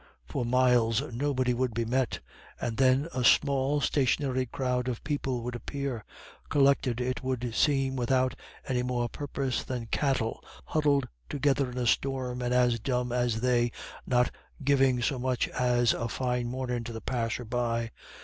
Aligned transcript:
For 0.25 0.43
miles 0.43 1.13
nobody 1.13 1.53
would 1.53 1.75
be 1.75 1.85
met, 1.85 2.21
and 2.59 2.77
then 2.77 3.07
a 3.13 3.23
small 3.23 3.81
stationary 3.81 4.47
crowd 4.47 4.87
of 4.87 5.03
people 5.03 5.43
would 5.43 5.53
appear, 5.53 6.03
collected 6.49 6.99
it 6.99 7.23
would 7.23 7.53
seem 7.53 7.95
without 7.95 8.33
any 8.67 8.81
more 8.81 9.07
purpose 9.09 9.63
than 9.63 9.85
cattle 9.85 10.43
huddled 10.65 11.07
together 11.29 11.69
in 11.69 11.77
a 11.77 11.85
storm, 11.85 12.41
and 12.41 12.51
as 12.51 12.79
dumb 12.79 13.11
as 13.11 13.41
they, 13.41 13.71
not 14.07 14.31
giving 14.63 15.03
so 15.03 15.19
much 15.19 15.47
as 15.49 15.93
a 15.93 16.07
"fine 16.09 16.47
mornin'" 16.49 16.83
to 16.85 16.93
the 16.93 17.01
passer 17.01 17.45
by. 17.45 17.91